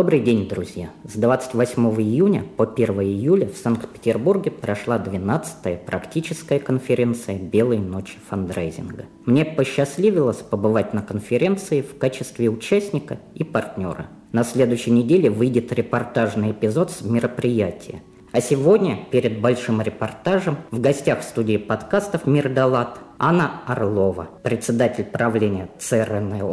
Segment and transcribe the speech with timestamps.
[0.00, 0.88] Добрый день, друзья!
[1.04, 9.04] С 28 июня по 1 июля в Санкт-Петербурге прошла 12-я практическая конференция «Белые ночи фандрайзинга».
[9.26, 14.06] Мне посчастливилось побывать на конференции в качестве участника и партнера.
[14.32, 18.00] На следующей неделе выйдет репортажный эпизод с мероприятия.
[18.32, 25.68] А сегодня, перед большим репортажем, в гостях студии подкастов «Мир Далат» Анна Орлова, председатель правления
[25.78, 26.46] ЦРНО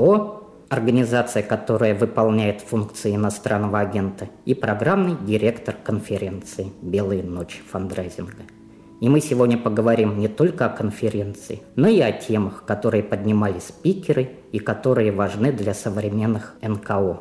[0.70, 8.44] организация, которая выполняет функции иностранного агента, и программный директор конференции «Белые ночи фандрайзинга».
[9.00, 14.32] И мы сегодня поговорим не только о конференции, но и о темах, которые поднимали спикеры
[14.52, 17.20] и которые важны для современных НКО,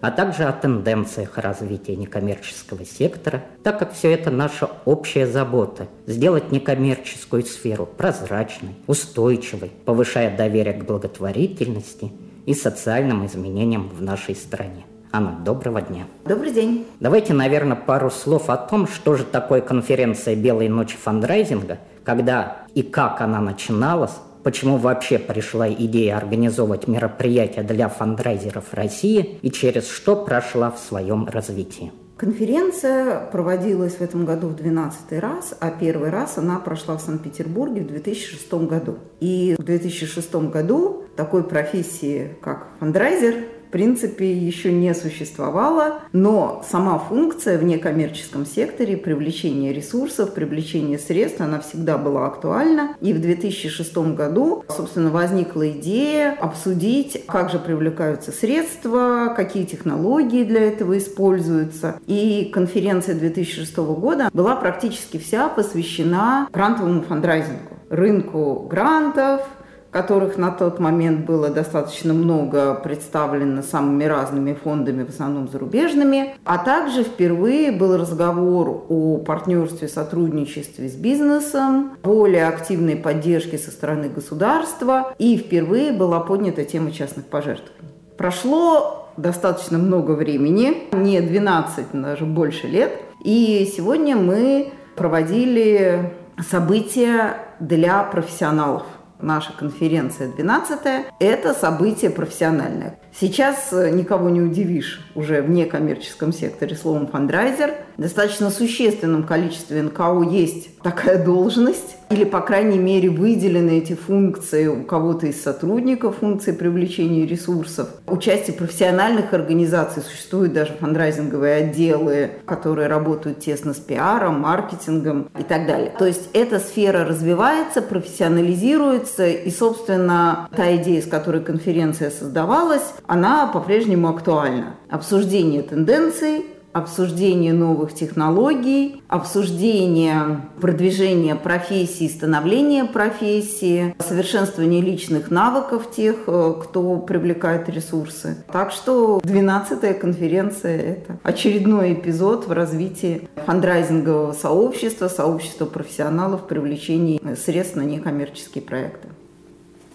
[0.00, 6.52] а также о тенденциях развития некоммерческого сектора, так как все это наша общая забота– сделать
[6.52, 12.12] некоммерческую сферу прозрачной, устойчивой, повышая доверие к благотворительности–
[12.46, 14.84] и социальным изменениям в нашей стране.
[15.12, 16.04] Анна, доброго дня.
[16.24, 16.86] Добрый день.
[17.00, 22.82] Давайте, наверное, пару слов о том, что же такое конференция «Белые ночи фандрайзинга», когда и
[22.82, 24.12] как она начиналась,
[24.44, 31.26] почему вообще пришла идея организовывать мероприятия для фандрайзеров России и через что прошла в своем
[31.26, 31.92] развитии.
[32.20, 37.80] Конференция проводилась в этом году в 12 раз, а первый раз она прошла в Санкт-Петербурге
[37.80, 38.98] в 2006 году.
[39.20, 43.36] И в 2006 году такой профессии, как фандрайзер,
[43.70, 51.40] в принципе, еще не существовало, но сама функция в некоммерческом секторе привлечения ресурсов, привлечения средств,
[51.40, 52.96] она всегда была актуальна.
[53.00, 60.62] И в 2006 году, собственно, возникла идея обсудить, как же привлекаются средства, какие технологии для
[60.62, 62.00] этого используются.
[62.08, 69.42] И конференция 2006 года была практически вся посвящена грантовому фандрайзингу, рынку грантов,
[69.90, 76.34] которых на тот момент было достаточно много представлено самыми разными фондами, в основном зарубежными.
[76.44, 84.08] А также впервые был разговор о партнерстве, сотрудничестве с бизнесом, более активной поддержке со стороны
[84.08, 85.12] государства.
[85.18, 87.94] И впервые была поднята тема частных пожертвований.
[88.16, 92.92] Прошло достаточно много времени, не 12, даже больше лет.
[93.24, 96.12] И сегодня мы проводили
[96.48, 98.84] события для профессионалов–
[99.22, 100.78] наша конференция 12
[101.18, 102.98] это событие профессиональное.
[103.18, 107.74] Сейчас э, никого не удивишь уже в некоммерческом секторе словом фандрайзер.
[107.96, 114.66] В достаточно существенном количестве НКО есть такая должность, или, по крайней мере, выделены эти функции
[114.66, 117.88] у кого-то из сотрудников, функции привлечения ресурсов.
[118.08, 125.66] Участие профессиональных организаций, существуют даже фандрайзинговые отделы, которые работают тесно с пиаром, маркетингом и так
[125.68, 125.94] далее.
[125.96, 133.46] То есть эта сфера развивается, профессионализируется, и, собственно, та идея, с которой конференция создавалась, она
[133.46, 134.74] по-прежнему актуальна.
[134.88, 146.54] Обсуждение тенденций, обсуждение новых технологий, обсуждение продвижения профессии, становления профессии, совершенствование личных навыков тех, э,
[146.62, 148.44] кто привлекает ресурсы.
[148.52, 157.76] Так что 12-я конференция– это очередной эпизод в развитии фандрайзингового сообщества, сообщества профессионалов привлечении средств
[157.76, 159.08] на некоммерческие проекты.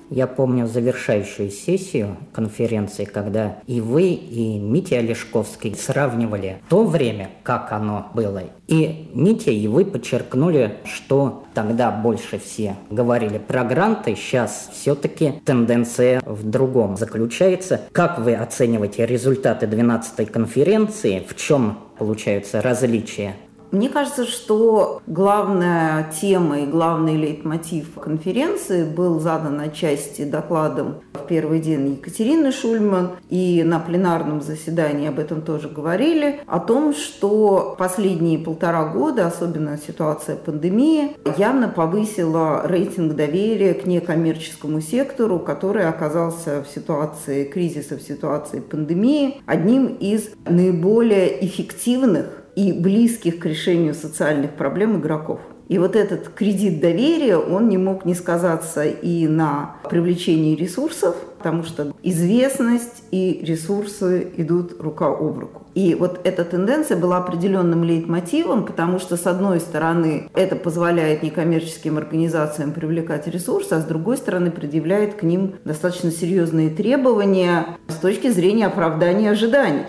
[0.10, 7.72] Я помню завершающую сессию конференции, когда и вы, и Митя Олешковский сравнивали то время, как
[7.72, 8.44] оно было.
[8.68, 16.22] И Митя, и вы подчеркнули, что тогда больше все говорили про гранты, сейчас все-таки тенденция
[16.26, 17.82] в другом заключается.
[17.92, 21.26] Как вы оцениваете результаты 12-й конференции?
[21.28, 23.36] В чем получаются различия
[23.72, 31.60] мне кажется, что главная тема и главный лейтмотив конференции был задан отчасти докладом в первый
[31.60, 38.40] день Екатерины Шульман, и на пленарном заседании об этом тоже говорили, о том, что последние
[38.40, 46.68] полтора года, особенно ситуация пандемии, явно повысила рейтинг доверия к некоммерческому сектору, который оказался в
[46.74, 55.00] ситуации кризиса, в ситуации пандемии одним из наиболее эффективных и близких к решению социальных проблем
[55.00, 55.40] игроков.
[55.68, 61.64] И вот этот кредит доверия, он не мог не сказаться и на привлечении ресурсов, потому
[61.64, 65.64] что известность и ресурсы идут рука об руку.
[65.74, 71.98] И вот эта тенденция была определенным лейтмотивом, потому что, с одной стороны, это позволяет некоммерческим
[71.98, 78.30] организациям привлекать ресурсы, а с другой стороны, предъявляет к ним достаточно серьезные требования с точки
[78.30, 79.86] зрения оправдания ожиданий.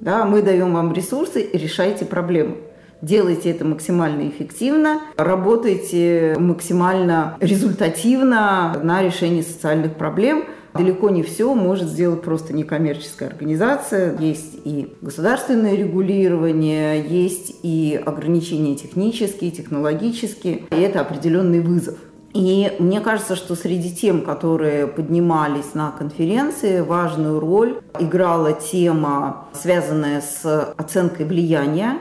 [0.00, 2.56] Да, мы даем вам ресурсы, решайте проблему.
[3.00, 11.88] Делайте это максимально эффективно, работайте максимально результативно на решении социальных проблем– Далеко не все может
[11.88, 14.16] сделать просто некоммерческая организация.
[14.18, 20.62] Есть и государственное регулирование, есть и ограничения технические, технологические.
[20.70, 21.96] И это определенный вызов.
[22.34, 30.20] И мне кажется, что среди тем, которые поднимались на конференции, важную роль играла тема, связанная
[30.20, 31.98] с оценкой влияния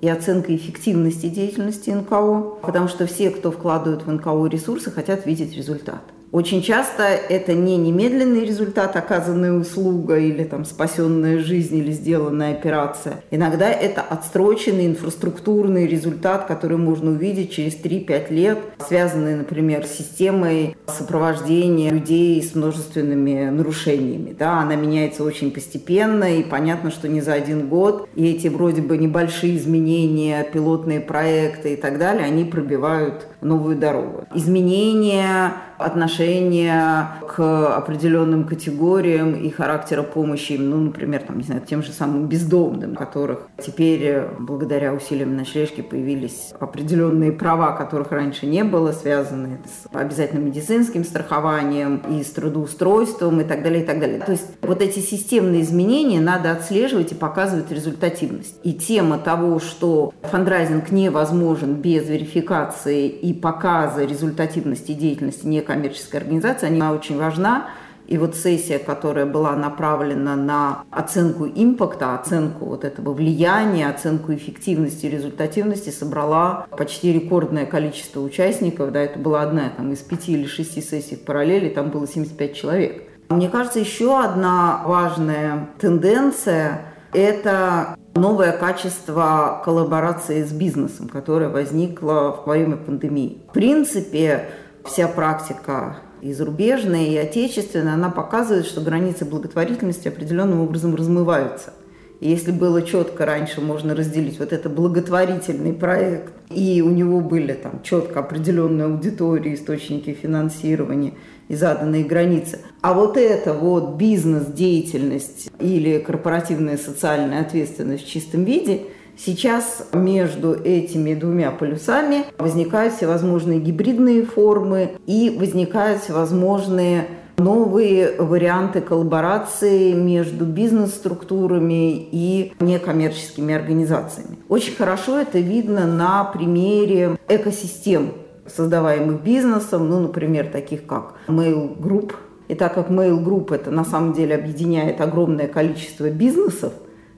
[0.00, 5.56] и оценкой эффективности деятельности НКО, потому что все, кто вкладывают в НКО ресурсы, хотят видеть
[5.56, 6.02] результат.
[6.32, 13.24] Очень часто это не немедленный результат оказанной услуга или там спасенная жизнь или сделанная операция.
[13.32, 20.76] Иногда это отстроченный инфраструктурный результат, который можно увидеть через 3-5 лет, связанный, например, с системой
[20.86, 24.32] сопровождения людей с множественными нарушениями.
[24.38, 28.08] Да, она меняется очень постепенно, и понятно, что не за один год.
[28.14, 34.24] И эти вроде бы небольшие изменения, пилотные проекты и так далее, они пробивают новую дорогу.
[34.34, 41.92] Изменения отношения к определенным категориям и характера помощи, ну, например, там, не знаю, тем же
[41.92, 48.92] самым бездомным, которых теперь э, благодаря усилиям ночлежки появились определенные права, которых раньше не было,
[48.92, 54.20] связанные с обязательным медицинским страхованием и с трудоустройством и так далее, и так далее.
[54.20, 58.56] То есть вот эти системные изменения надо отслеживать и показывать результативность.
[58.62, 66.70] И тема того, что фандрайзинг невозможен без верификации и показа результативности деятельности некой коммерческая организация,
[66.70, 67.68] она очень важна.
[68.06, 75.06] И вот сессия, которая была направлена на оценку импакта, оценку вот этого влияния, оценку эффективности
[75.06, 78.90] и результативности, собрала почти рекордное количество участников.
[78.90, 82.54] Да, это была одна там, из пяти или шести сессий в параллели, там было 75
[82.54, 83.04] человек.
[83.28, 92.52] Мне кажется, еще одна важная тенденция– это новое качество коллаборации с бизнесом, которое возникло во
[92.52, 93.38] время пандемии.
[93.48, 94.50] В принципе,
[94.84, 101.72] вся практика и зарубежная, и отечественная, она показывает, что границы благотворительности определенным образом размываются.
[102.20, 107.54] И если было четко раньше можно разделить вот это благотворительный проект, и у него были
[107.54, 111.14] там четко определенные аудитории, источники финансирования
[111.50, 112.60] и заданные границы.
[112.80, 118.84] А вот это вот бизнес-деятельность или корпоративная социальная ответственность в чистом виде–
[119.22, 127.06] Сейчас между этими двумя полюсами возникают всевозможные гибридные формы и возникают всевозможные
[127.36, 134.38] новые варианты коллаборации между бизнес-структурами и некоммерческими организациями.
[134.48, 138.12] Очень хорошо это видно на примере экосистем,
[138.54, 142.14] создаваемых бизнесом, ну, например, таких как Mail Group.
[142.48, 146.72] И так как Mail Group это на самом деле объединяет огромное количество бизнесов,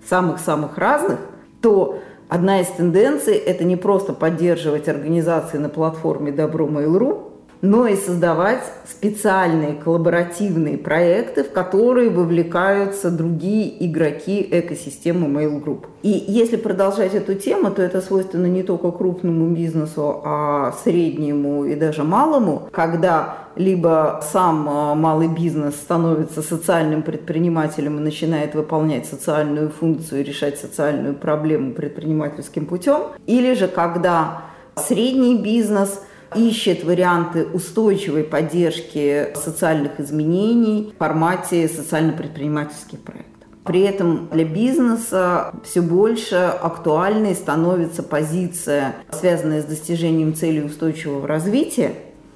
[0.09, 1.19] самых-самых разных,
[1.61, 1.99] то
[2.29, 7.32] одна из тенденций– это не просто поддерживать организации на платформе Добро Mail.ru,
[7.63, 15.87] но и создавать специальные коллаборативные проекты, в которые вовлекаются другие игроки экосистемы Mail Group.
[16.03, 21.77] И если продолжать эту тему, то это свойственно не только крупному бизнесу, а среднему и
[21.77, 29.69] даже малому, когда либо сам а, малый бизнес становится социальным предпринимателем и начинает выполнять социальную
[29.69, 34.43] функцию, решать социальную проблему предпринимательским путем, или же когда
[34.75, 36.03] средний бизнес–
[36.35, 43.33] ищет варианты устойчивой поддержки социальных изменений в формате социально-предпринимательских проектов.
[43.65, 51.95] При этом для бизнеса все больше актуальной становится позиция, связанная с достижением целей устойчивого развития,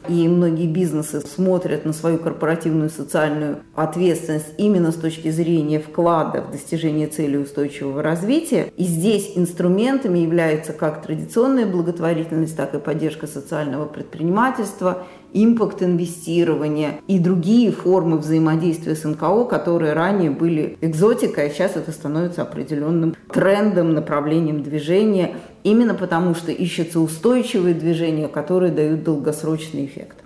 [0.09, 6.51] и многие бизнесы смотрят на свою корпоративную социальную ответственность именно с точки зрения вклада в
[6.51, 8.73] достижение цели устойчивого развития.
[8.77, 17.19] И здесь инструментами являются как традиционная благотворительность, так и поддержка социального предпринимательства импакт инвестирования и
[17.19, 23.93] другие формы взаимодействия с НКО, которые ранее были экзотикой, а сейчас это становится определенным трендом,
[23.93, 25.37] направлением движения,
[25.67, 30.17] именно потому что ищутся устойчивые движения, которые дают долгосрочный эффект.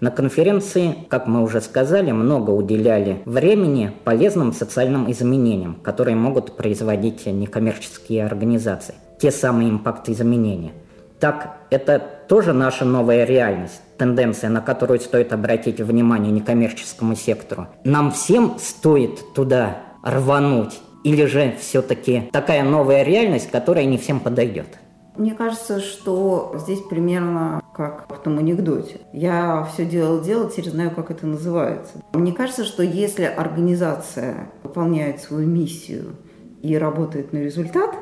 [0.00, 7.26] На конференции, как мы уже сказали, много уделяли времени полезным социальным изменениям, которые могут производить
[7.26, 8.94] некоммерческие организации.
[9.20, 10.72] Те самые импакт-изменения–
[11.18, 11.98] Так это
[12.28, 17.68] тоже наша новая реальность, тенденция, на которую стоит обратить внимание некоммерческому сектору.
[17.84, 20.74] Нам всем стоит туда рвануть,
[21.04, 24.66] или же все-таки такая новая реальность, которая не всем подойдет?
[25.16, 29.00] Мне кажется, что здесь примерно как в том анекдоте.
[29.12, 31.94] Я все делал, делал, теперь знаю, как это называется.
[32.12, 36.16] Мне кажется, что если организация выполняет свою миссию
[36.62, 37.94] и работает на результат,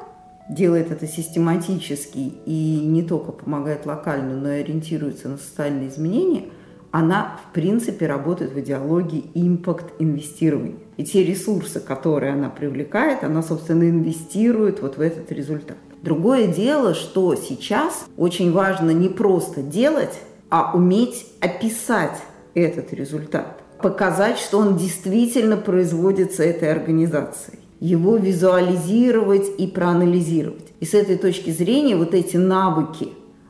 [0.49, 6.44] делает это систематически и не только помогает локально, но и ориентируется на социальные изменения,
[6.90, 10.76] она, в принципе, работает в идеологии импакт-инвестирования.
[10.97, 15.76] И те ресурсы, которые она привлекает, она, собственно, инвестирует вот в этот результат.
[16.04, 20.12] Другое дело, что сейчас очень важно не просто делать,
[20.50, 22.18] а уметь описать
[22.52, 30.73] этот результат, показать, что он действительно производится этой организацией его визуализировать и проанализировать.
[30.80, 33.08] И с этой точки зрения вот эти навыки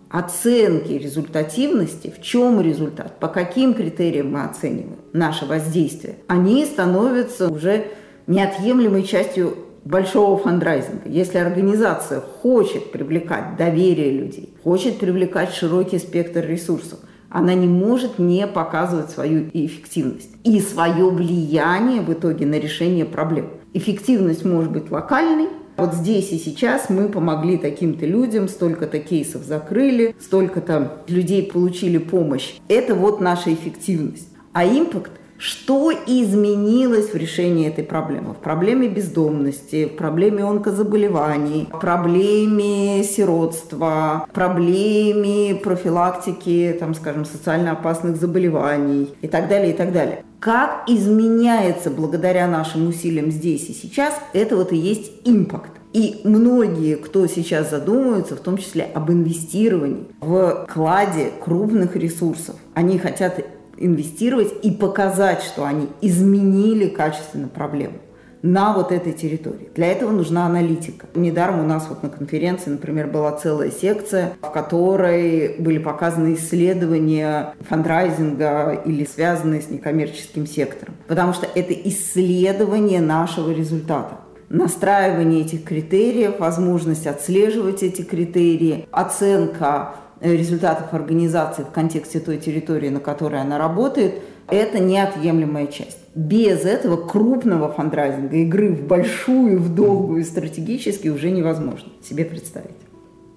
[0.09, 7.87] оценки результативности, в чем результат, по каким критериям мы оцениваем наше воздействие, они становятся уже
[8.29, 11.09] неотъемлемой частью большого фандрайзинга.
[11.09, 16.99] Если организация хочет привлекать доверие людей, хочет привлекать широкий спектр ресурсов,
[17.29, 23.51] она не может не показывать свою эффективность и свое влияние в итоге на решение проблем.
[23.73, 30.15] Эффективность может быть локальной, вот здесь и сейчас мы помогли таким-то людям, столько-то кейсов закрыли,
[30.21, 32.55] столько-то людей получили помощь.
[32.69, 34.29] Это вот наша эффективность.
[34.53, 38.35] А импакт что изменилось в решении этой проблемы?
[38.35, 47.73] В проблеме бездомности, в проблеме онкозаболеваний, в проблеме сиротства, в проблеме профилактики, там, скажем, социально
[47.73, 50.25] опасных заболеваний и так далее, и так далее.
[50.41, 55.71] Как изменяется благодаря нашим усилиям здесь и сейчас, это вот и есть импакт.
[55.95, 62.99] И многие, кто сейчас задумываются, в том числе об инвестировании в кладе крупных ресурсов, они
[62.99, 63.39] хотят
[63.79, 67.99] инвестировать и показать, что они изменили качественно проблему
[68.45, 69.71] на вот этой территории.
[69.75, 71.07] Для этого нужна аналитика.
[71.15, 77.55] Недаром у нас вот на конференции, например, была целая секция, в которой были показаны исследования
[77.61, 80.95] фандрайзинга или связанные с некоммерческим сектором.
[81.09, 89.95] Потому что это исследование нашего результата настраивание этих критериев, возможность отслеживать эти критерии, оценка
[90.33, 95.99] результатов организации в контексте той территории, на которой она работает, это неотъемлемая часть.
[96.15, 102.77] Без этого крупного фандрайзинга, игры в большую, в долгую, стратегически уже невозможно себе представить.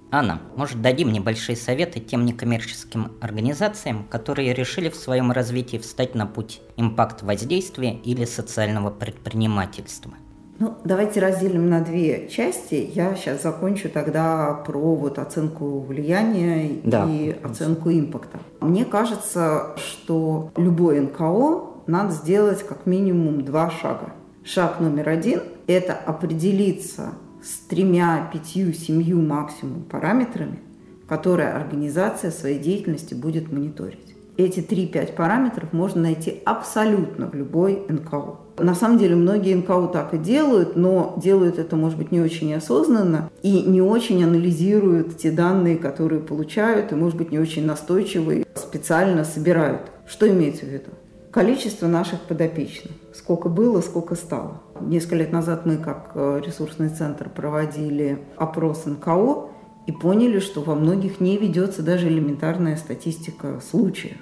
[0.09, 6.25] Анна, может, дадим небольшие советы тем некоммерческим организациям, которые решили в своем развитии встать на
[6.25, 10.13] путь импакт воздействия или социального предпринимательства?
[10.59, 12.89] Ну, давайте разделим на две части.
[12.93, 17.07] Я сейчас закончу тогда про вот оценку влияния да.
[17.07, 18.39] и оценку импакта.
[18.59, 24.13] Мне кажется, что любой НКО надо сделать как минимум два шага.
[24.43, 30.59] Шаг номер один– это определиться с тремя, пятью, семью максимум параметрами,
[31.07, 34.06] которые организация своей деятельности будет мониторить.
[34.37, 38.35] Эти 3-5 параметров можно найти абсолютно в любой НКО.
[38.59, 42.53] На самом деле многие НКО так и делают, но делают это, может быть, не очень
[42.53, 48.45] осознанно и не очень анализируют те данные, которые получают, и, может быть, не очень настойчивые
[48.53, 49.91] специально собирают.
[50.05, 50.91] Что имеется в виду?
[51.31, 52.93] Количество наших подопечных.
[53.15, 54.61] Сколько было, сколько стало.
[54.79, 59.49] Несколько лет назад мы, как э, ресурсный центр, проводили опрос НКО
[59.87, 64.17] и поняли, что во многих не ведется даже элементарная статистика случаев.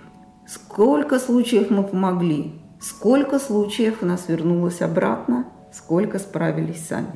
[0.48, 7.16] Сколько случаев мы помогли, Сколько случаев у нас вернулось обратно, сколько справились сами.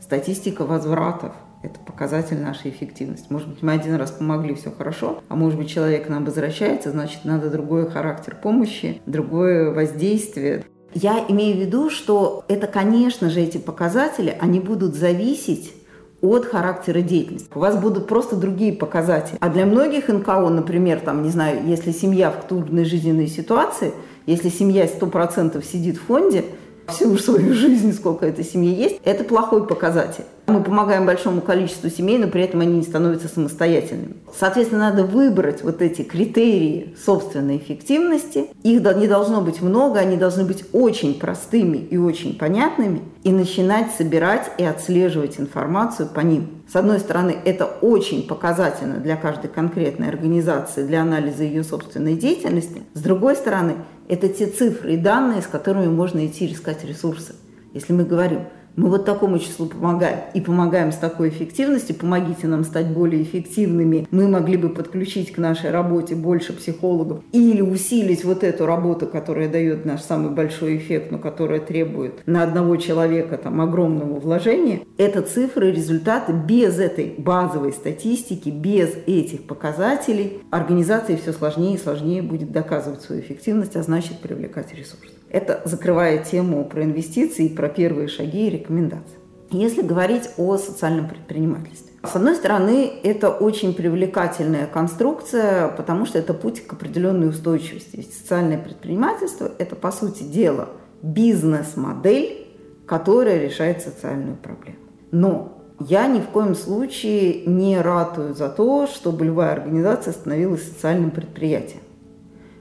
[0.00, 1.32] Статистика возвратов–
[1.64, 3.26] это показатель нашей эффективности.
[3.30, 7.24] Может быть, мы один раз помогли, все хорошо, а может быть, человек нам возвращается, значит,
[7.24, 10.64] надо другой характер помощи, другое воздействие.
[10.94, 15.74] Я имею в виду, что это, конечно же, эти показатели, они будут зависеть
[16.22, 17.48] от характера деятельности.
[17.54, 19.38] У вас будут просто другие показатели.
[19.40, 23.92] А для многих НКО, например, там, не знаю, если семья в трудной жизненной ситуации–
[24.30, 26.44] если семья 100% сидит в фонде,
[26.86, 30.24] всю свою жизнь, сколько этой семьи есть, это плохой показатель.
[30.50, 34.16] Мы помогаем большому количеству семей, но при этом они не становятся самостоятельными.
[34.36, 38.46] Соответственно, надо выбрать вот эти критерии собственной эффективности.
[38.62, 43.02] Их не должно быть много, они должны быть очень простыми и очень понятными.
[43.22, 46.62] И начинать собирать и отслеживать информацию по ним.
[46.70, 52.82] С одной стороны, это очень показательно для каждой конкретной организации, для анализа ее собственной деятельности.
[52.94, 53.74] С другой стороны,
[54.08, 57.34] это те цифры и данные, с которыми можно идти искать ресурсы.
[57.72, 58.40] Если мы говорим,
[58.76, 60.20] Мы вот такому числу помогаем.
[60.34, 61.96] И помогаем с такой эффективностью.
[61.96, 64.06] Помогите нам стать более эффективными.
[64.10, 67.22] Мы могли бы подключить к нашей работе больше психологов.
[67.32, 72.42] Или усилить вот эту работу, которая дает наш самый большой эффект, но которая требует на
[72.42, 74.80] одного человека там огромного вложения.
[74.96, 76.32] Это цифры, результаты.
[76.32, 83.20] Без этой базовой статистики, без этих показателей организации все сложнее и сложнее будет доказывать свою
[83.20, 85.19] эффективность, а значит привлекать ресурсы.
[85.30, 89.16] Это закрывает тему про инвестиции, про первые шаги и рекомендации.
[89.50, 91.92] Если говорить о социальном предпринимательстве.
[92.02, 97.96] С одной стороны, это очень привлекательная конструкция, потому что это путь к определенной устойчивости.
[97.96, 100.70] Ведь социальное предпринимательство– это, по сути дела,
[101.02, 102.48] бизнес-модель,
[102.86, 104.78] которая решает социальную проблему.
[105.10, 111.10] Но я ни в коем случае не ратую за то, чтобы любая организация становилась социальным
[111.10, 111.82] предприятием.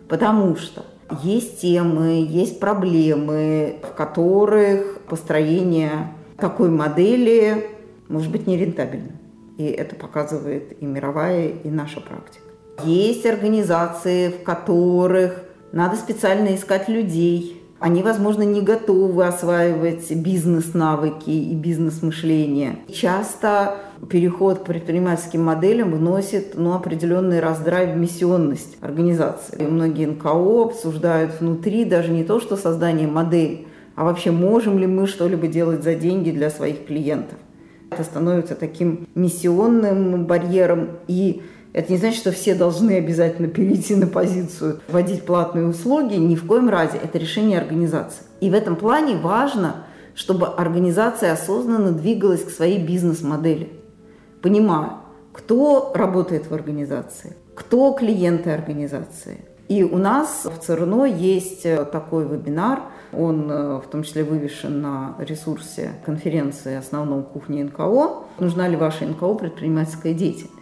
[0.07, 0.85] Потому что
[1.23, 7.69] есть темы, есть проблемы, в которых построение такой модели
[8.07, 9.17] может быть нерентабельным.
[9.57, 12.45] И это показывает и мировая, и наша практика.
[12.83, 21.55] Есть организации, в которых надо специально искать людей, они, возможно, не готовы осваивать бизнес-навыки и
[21.55, 22.79] бизнес-мышление.
[22.91, 23.77] Часто
[24.09, 29.61] переход к предпринимательским моделям вносит ну, определенный раздрай в миссионность организации.
[29.61, 34.85] И многие НКО обсуждают внутри даже не то, что создание модели, а вообще можем ли
[34.85, 37.37] мы что-либо делать за деньги для своих клиентов.
[37.91, 41.41] Это становится таким миссионным барьером и
[41.71, 46.15] это не значит, что все должны обязательно перейти на позицию вводить платные услуги.
[46.15, 46.97] Ни в коем разе.
[46.97, 48.23] Это решение организации.
[48.41, 49.85] И в этом плане важно,
[50.15, 53.71] чтобы организация осознанно двигалась к своей бизнес-модели.
[54.41, 54.93] Понимая,
[55.31, 59.45] кто работает в организации, кто клиенты организации.
[59.67, 62.81] И у нас в ЦРНО есть такой вебинар,
[63.13, 68.23] он в том числе вывешен на ресурсе конференции основном кухни НКО.
[68.39, 70.58] Нужна ли ваша НКО предпринимательская деятельность?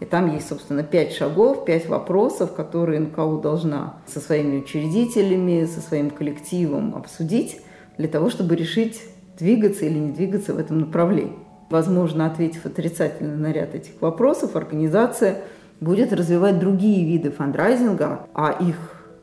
[0.00, 5.80] И там есть, собственно, пять шагов, пять вопросов, которые НКО должна со своими учредителями, со
[5.80, 7.60] своим коллективом обсудить
[7.98, 9.02] для того, чтобы решить,
[9.38, 11.36] двигаться или не двигаться в этом направлении.
[11.68, 15.42] Возможно, ответив отрицательно на ряд этих вопросов, организация
[15.80, 18.76] будет развивать другие виды фандрайзинга, а их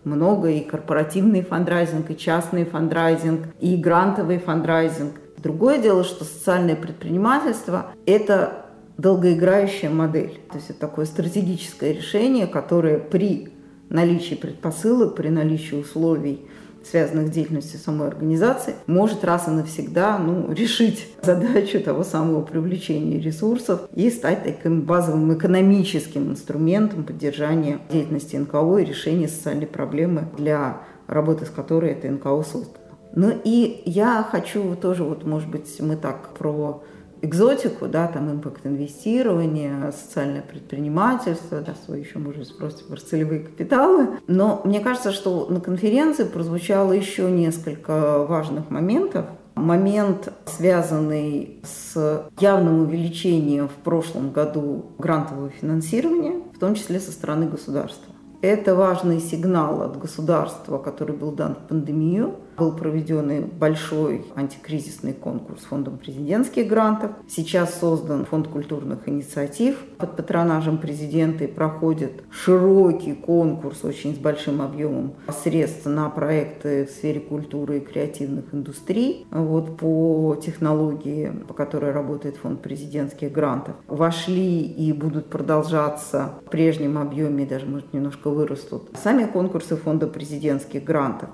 [0.03, 5.13] много, и корпоративный фандрайзинг, и частный фандрайзинг, и грантовый фандрайзинг.
[5.37, 8.66] Другое дело, что социальное предпринимательство– это
[8.97, 10.39] долгоиграющая модель.
[10.49, 13.49] То есть это такое стратегическое решение, которое при
[13.89, 16.45] наличии предпосылок, при наличии условий,
[16.83, 23.19] связанных с деятельностью самой организации, может раз и навсегда ну, решить задачу того самого привлечения
[23.19, 30.81] ресурсов и стать таким базовым экономическим инструментом поддержания деятельности НКО и решения социальной проблемы, для
[31.07, 32.77] работы с которой это НКО создано.
[33.15, 36.83] Ну и я хочу тоже, вот, может быть, мы так про
[37.21, 43.41] экзотику, да, там импакт инвестирования, социальное предпринимательство, да, свой еще, может быть, спросите про целевые
[43.41, 44.19] капиталы.
[44.27, 49.25] Но мне кажется, что на конференции прозвучало еще несколько важных моментов.
[49.55, 57.47] Момент, связанный с явным увеличением в прошлом году грантового финансирования, в том числе со стороны
[57.47, 58.13] государства.
[58.41, 65.61] Это важный сигнал от государства, который был дан в пандемию, был проведен большой антикризисный конкурс
[65.61, 67.11] фондом президентских грантов.
[67.27, 75.13] Сейчас создан фонд культурных инициатив под патронажем президента проходит широкий конкурс очень с большим объемом
[75.43, 79.27] средств на проекты в сфере культуры и креативных индустрий.
[79.31, 86.97] Вот по технологии, по которой работает фонд президентских грантов, вошли и будут продолжаться в прежнем
[86.97, 91.29] объеме, даже, может, немножко вырастут, сами конкурсы фонда президентских грантов.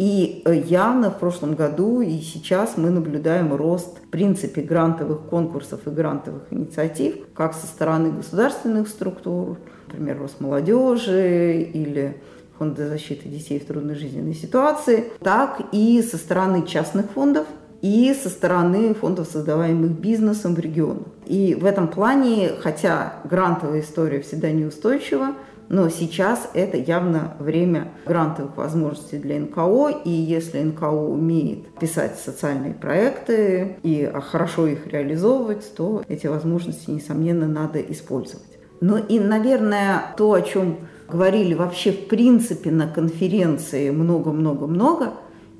[0.00, 5.80] И э, явно в прошлом году и сейчас мы наблюдаем рост в принципе грантовых конкурсов
[5.86, 9.58] и грантовых инициатив, как со стороны государственных структур,
[9.88, 12.16] например, Росмолодежи или
[12.56, 17.46] Фонда защиты детей в трудной жизненной ситуации, так и со стороны частных фондов,
[17.82, 21.08] и со стороны фондов, создаваемых бизнесом в регионах.
[21.26, 25.34] И в этом плане, хотя грантовая история всегда неустойчива,
[25.70, 32.74] но сейчас это явно время грантовых возможностей для НКО, и если НКО умеет писать социальные
[32.74, 38.58] проекты и хорошо их реализовывать, то эти возможности, несомненно, надо использовать.
[38.80, 40.78] Ну и, наверное, то, о чем
[41.08, 45.12] говорили вообще в принципе на конференции много-много-много,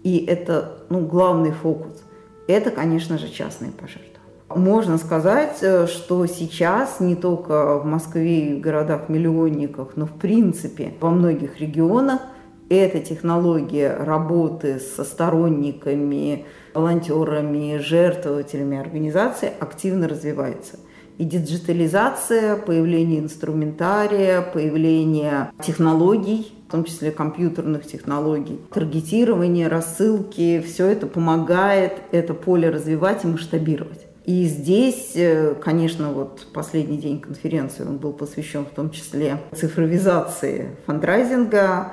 [0.02, 2.02] и это ну, главный фокус,
[2.48, 4.09] это, конечно же, частные пожертвования.
[4.54, 10.94] Можно сказать, э, что сейчас не только в Москве и в городах-миллионниках, но в принципе
[11.00, 12.20] во многих регионах
[12.68, 20.80] эта технология работы со сторонниками, волонтерами, жертвователями организации активно развивается.
[21.18, 31.06] И диджитализация, появление инструментария, появление технологий, в том числе компьютерных технологий, таргетирование, рассылки, все это
[31.06, 34.09] помогает это поле развивать и масштабировать.
[34.24, 40.76] И здесь, э, конечно, вот последний день конференции, он был посвящен в том числе цифровизации
[40.86, 41.92] фандрайзинга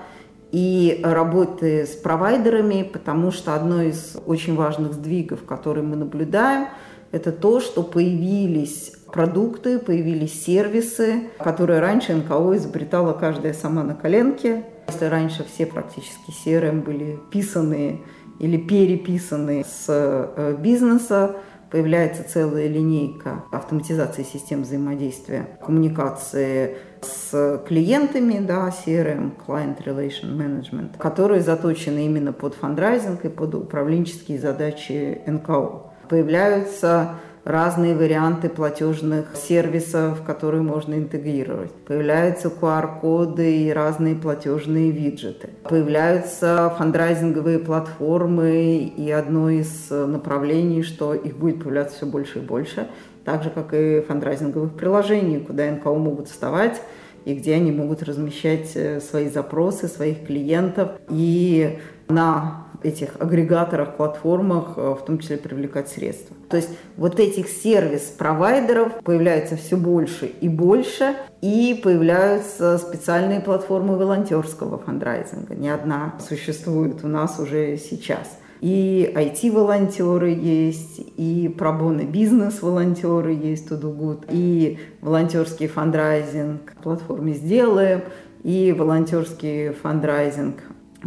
[0.51, 6.67] и работы с провайдерами, потому что одно из очень важных сдвигов, которые мы наблюдаем,
[7.11, 14.65] это то, что появились продукты, появились сервисы, которые раньше НКО изобретала каждая сама на коленке.
[14.89, 18.01] Если раньше все практически CRM были писаны
[18.39, 21.37] или переписаны с э, бизнеса,
[21.69, 31.41] появляется целая линейка автоматизации систем взаимодействия, коммуникации с клиентами, да, CRM, Client Relation Management, которые
[31.41, 35.93] заточены именно под фандрайзинг и под управленческие задачи НКО.
[36.09, 37.15] Появляются
[37.47, 41.71] разные варианты платежных сервисов, которые можно интегрировать.
[41.71, 45.49] Появляются QR-коды и разные платежные виджеты.
[45.63, 52.87] Появляются фандрайзинговые платформы, и одно из направлений, что их будет появляться все больше и больше,
[53.23, 56.81] так же, как и фандрайзинговых приложений, куда НКО могут вставать
[57.23, 60.91] и где они могут размещать э, свои запросы, своих клиентов.
[61.09, 66.35] И на этих агрегаторах, платформах, э, в том числе привлекать средства.
[66.49, 74.77] То есть вот этих сервис-провайдеров появляется все больше и больше, и появляются специальные платформы волонтерского
[74.77, 75.55] фандрайзинга.
[75.55, 78.37] Не одна существует у нас уже сейчас.
[78.59, 88.01] И IT-волонтеры есть, и pro bono бизнес-волонтеры есть ToDoGood, и волонтерский фандрайзинг платформе «Сделаем»,
[88.43, 90.55] и волонтерский фандрайзинг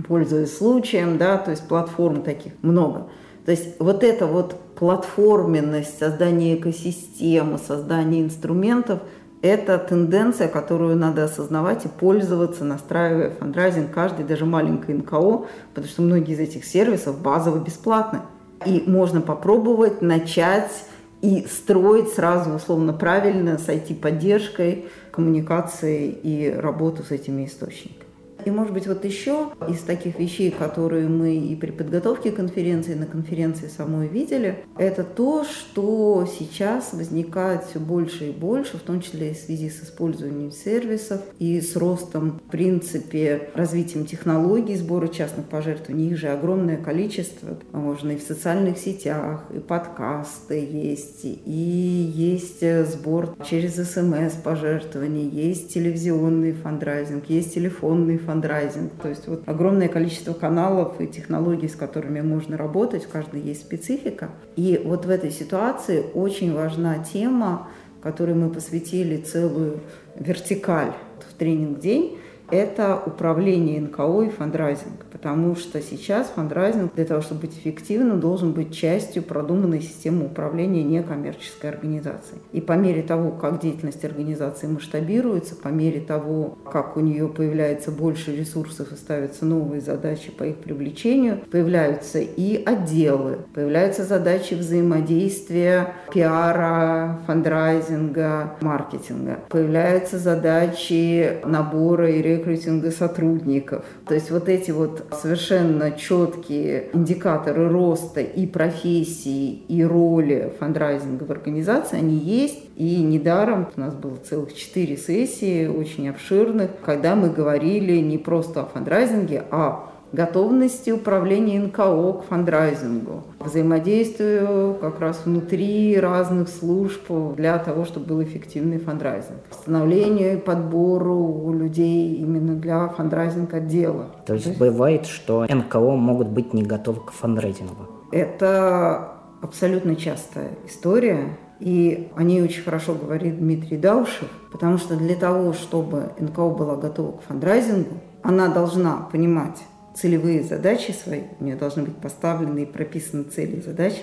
[0.02, 3.08] пользуясь случаем, да, то есть платформ таких много.
[3.44, 9.00] То есть вот эта вот платформенность, создание экосистемы, создание инструментов–
[9.42, 16.02] это тенденция, которую надо осознавать и пользоваться, настраивая фандрайзинг каждый, даже маленькой НКО, потому что
[16.02, 18.20] многие из этих сервисов базово бесплатны.
[18.66, 20.84] И можно попробовать начать
[21.22, 28.09] и строить сразу условно правильно с IT-поддержкой, коммуникацией и работу с этими источниками.
[28.44, 33.06] И, может быть, вот еще из таких вещей, которые мы и при подготовке конференции, на
[33.06, 39.30] конференции самой видели, это то, что сейчас возникает все больше и больше, в том числе
[39.30, 45.46] и в связи с использованием сервисов и с ростом, в принципе, развитием технологий сбора частных
[45.46, 46.10] пожертвований.
[46.10, 47.58] Их же огромное количество.
[47.72, 55.72] Можно и в социальных сетях, и подкасты есть, и есть сбор через СМС пожертвований, есть
[55.72, 58.92] телевизионный фандрайзинг, есть телефонный фандрайзинг фандрайзинг.
[59.02, 63.62] То есть вот огромное количество каналов и технологий, с которыми можно работать, в каждой есть
[63.62, 64.30] специфика.
[64.54, 67.68] И вот в этой ситуации очень важна тема,
[68.00, 69.80] которой мы посвятили целую
[70.14, 70.92] вертикаль
[71.28, 72.18] в тренинг-день,
[72.50, 75.04] это управление НКО и фандрайзинг.
[75.12, 80.82] Потому что сейчас фандрайзинг для того, чтобы быть эффективным, должен быть частью продуманной системы управления
[80.82, 82.38] некоммерческой организации.
[82.52, 87.90] И по мере того, как деятельность организации масштабируется, по мере того, как у нее появляется
[87.90, 95.94] больше ресурсов и ставятся новые задачи по их привлечению, появляются и отделы, появляются задачи взаимодействия,
[96.12, 103.84] пиара, фандрайзинга, маркетинга, появляются задачи набора и рекрутинга сотрудников.
[104.06, 111.30] То есть вот эти вот совершенно четкие индикаторы роста и профессии, и роли фандрайзинга в
[111.30, 112.58] организации, они есть.
[112.76, 118.62] И недаром у нас было целых четыре сессии, очень обширных, когда мы говорили не просто
[118.62, 127.58] о фандрайзинге, а готовности управления НКО к фандрайзингу, взаимодействию как раз внутри разных служб для
[127.58, 134.06] того, чтобы был эффективный фандрайзинг, становлению и подбору людей именно для фандрайзинг отдела.
[134.26, 137.88] То есть, То есть бывает, что НКО могут быть не готовы к фандрайзингу?
[138.10, 141.38] Это абсолютно частая история.
[141.60, 146.76] И о ней очень хорошо говорит Дмитрий Даушев, потому что для того, чтобы НКО была
[146.76, 149.58] готова к фандрайзингу, она должна понимать,
[149.94, 154.02] целевые задачи свои, у нее должны быть поставлены и прописаны цели и задачи,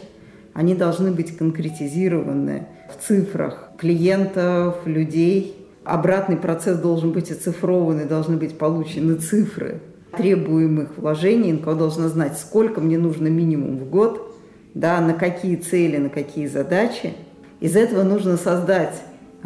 [0.54, 5.67] они должны быть конкретизированы в цифрах клиентов, людей.
[5.84, 9.80] Обратный процесс должен быть оцифрован и должны быть получены цифры
[10.17, 11.54] требуемых вложений.
[11.54, 14.36] НКО должна знать, сколько мне нужно минимум в год,
[14.73, 17.13] да, на какие цели, на какие задачи.
[17.60, 18.95] Из этого нужно создать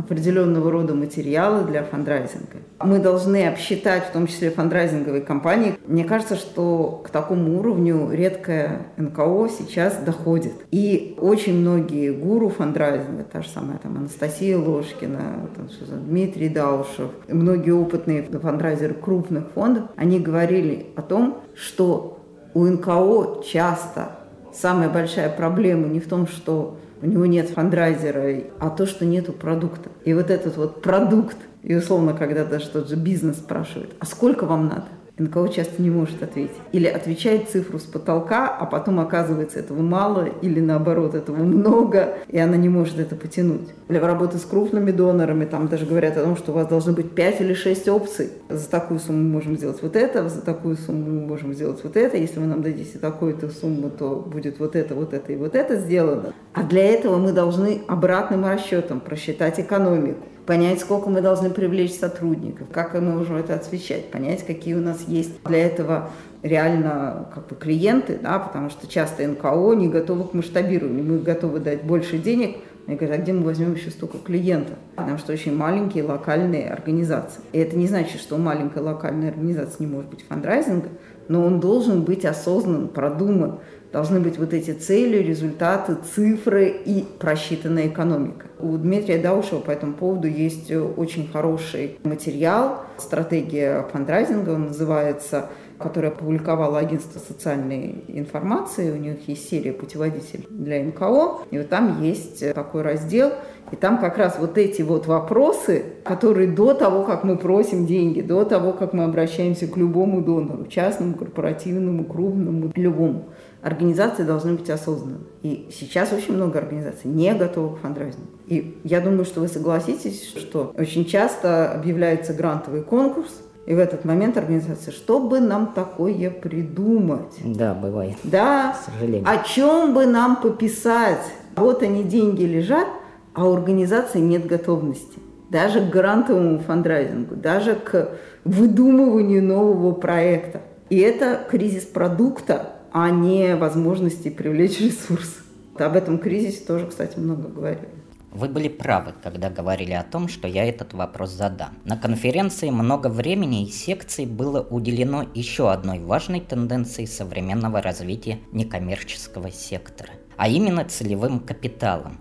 [0.02, 2.58] определенного рода материалы для фандрайзинга.
[2.80, 5.78] Мы должны обсчитать, в том числе фандрайзинговые компании.
[5.86, 10.54] Мне кажется, что к такому уровню редкое НКО сейчас доходит.
[10.72, 15.70] И очень многие гуру фандрайзинга, та же самая там Анастасия Ложкина, там,
[16.06, 22.20] Дмитрий Даушев, многие опытные фандрайзеры крупных фондов, они говорили о том, что
[22.54, 24.21] у НКО часто
[24.54, 29.34] самая большая проблема не в том, что у него нет фандрайзера, а то, что нету
[29.34, 29.90] продукта.
[30.06, 34.46] И вот этот вот продукт, и условно, когда даже тот же бизнес спрашивает, а сколько
[34.46, 34.86] вам надо?
[35.22, 36.56] НКО часто не может ответить.
[36.72, 42.38] Или отвечает цифру с потолка, а потом оказывается этого мало, или наоборот этого много, и
[42.40, 43.70] она не может это потянуть.
[43.88, 47.12] Для работы с крупными донорами там даже говорят о том, что у вас должно быть
[47.12, 48.30] 5 или 6 опций.
[48.50, 51.96] За такую сумму мы можем сделать вот это, за такую сумму мы можем сделать вот
[51.96, 52.18] это.
[52.18, 55.76] Если вы нам дадите такую-то сумму, то будет вот это, вот это и вот это
[55.76, 56.34] сделано.
[56.54, 62.68] А для этого мы должны обратным расчетом просчитать экономику понять, сколько мы должны привлечь сотрудников,
[62.72, 66.10] как мы можем это освещать, понять, какие у нас есть для этого
[66.44, 71.60] реально как бы клиенты, да, потому что часто НКО не готовы к масштабированию, мы готовы
[71.60, 74.76] дать больше денег, мне говорят, а где мы возьмем еще столько клиентов?
[74.96, 77.42] Потому что очень маленькие локальные организации.
[77.52, 80.90] И это не значит, что у маленькой локальной организации не может быть фандрайзинга,
[81.28, 83.60] но он должен быть осознан, продуман,
[83.92, 88.48] должны быть вот эти цели, результаты, цифры и просчитанная экономика.
[88.60, 95.50] У Дмитрия Даушева по этому поводу есть очень хороший материал, стратегия фандрайзинга, он называется
[95.82, 98.92] которое опубликовало агентство социальной информации.
[98.92, 101.46] У них есть серия путеводитель для НКО.
[101.52, 103.32] И вот там есть такой раздел.
[103.72, 108.22] И там как раз вот эти вот вопросы, которые до того, как мы просим деньги,
[108.22, 113.30] до того, как мы обращаемся к любому донору, частному, корпоративному, крупному, любому,
[113.62, 115.20] организации должны быть осознанны.
[115.42, 118.28] И сейчас очень много организаций не готовы к фандрайзингу.
[118.48, 124.06] И я думаю, что вы согласитесь, что очень часто объявляется грантовый конкурс, и в этот
[124.06, 127.36] момент организация, что бы нам такое придумать?
[127.44, 128.16] Да, бывает.
[128.24, 129.30] Да, к сожалению.
[129.30, 131.22] О чем бы нам пописать?
[131.56, 132.88] Вот они, деньги лежат,
[133.34, 135.20] а у организации нет готовности.
[135.50, 140.62] Даже к грантовому фандрайзингу, даже к выдумыванию нового проекта.
[140.90, 145.42] И это кризис продукта, а не возможности привлечь ресурсы.
[145.78, 147.90] Об этом кризисе тоже, кстати, много говорили.
[148.32, 151.78] Вы были правы, когда говорили о том, что я этот вопрос задам.
[151.84, 159.52] На конференции много времени и секций было уделено еще одной важной тенденции современного развития некоммерческого
[159.52, 162.20] сектора, а именно целевым капиталом.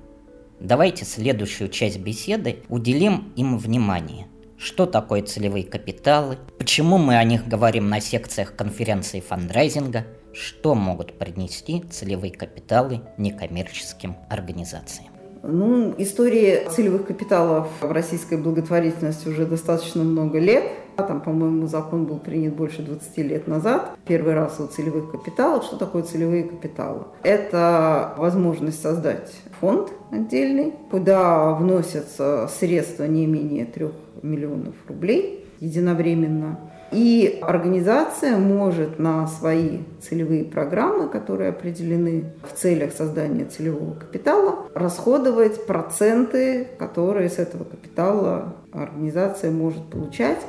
[0.58, 4.26] Давайте следующую часть беседы уделим им внимание.
[4.58, 6.38] Что такое целевые капиталы?
[6.58, 14.16] Почему мы о них говорим на секциях конференции фандрайзинга– что могут принести целевые капиталы некоммерческим
[14.28, 15.09] организациям?
[15.42, 20.64] Ну, истории целевых капиталов в российской благотворительности уже достаточно много лет.
[20.96, 23.96] Там, по-моему, закон был принят больше 20 лет назад.
[24.06, 25.62] Первый раз о целевых капиталах.
[25.62, 27.04] Что такое целевые капиталы?
[27.22, 33.88] Это возможность создать фонд отдельный, куда вносятся средства не менее 3
[34.22, 36.58] миллионов рублей единовременно
[36.92, 45.66] и организация может на свои целевые программы, которые определены в целях создания целевого капитала, расходовать
[45.66, 50.40] проценты, которые с этого капитала организация может получать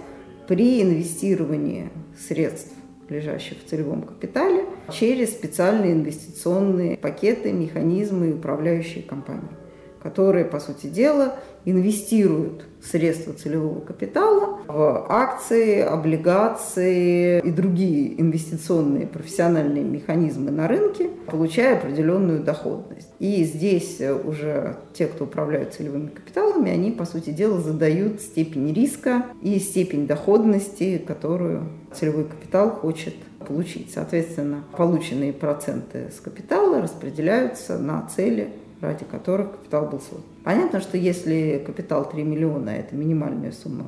[0.47, 1.89] при инвестировании
[2.27, 2.73] средств
[3.09, 9.49] лежащих в целевом капитале, через специальные инвестиционные пакеты, механизмы и управляющие компании,
[10.01, 11.35] которые, по сути дела,
[11.65, 21.77] инвестируют средства целевого капитала в акции, облигации и другие инвестиционные профессиональные механизмы на рынке, получая
[21.77, 23.09] определенную доходность.
[23.19, 29.25] И здесь уже те, кто управляют целевыми капиталами, они, по сути дела, задают степень риска
[29.43, 33.13] и степень доходности, которую целевой капитал хочет
[33.47, 33.91] получить.
[33.93, 38.49] Соответственно, полученные проценты с капитала распределяются на цели
[38.81, 40.23] ради которых капитал был создан.
[40.43, 43.85] Понятно, что если капитал 3 миллиона– это минимальная сумма,